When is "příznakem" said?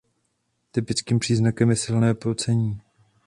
1.19-1.69